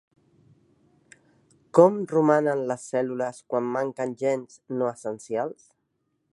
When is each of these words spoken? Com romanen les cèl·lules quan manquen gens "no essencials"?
Com 1.79 1.99
romanen 2.13 2.65
les 2.71 2.87
cèl·lules 2.95 3.43
quan 3.55 3.69
manquen 3.79 4.19
gens 4.25 4.59
"no 4.81 4.89
essencials"? 4.97 5.71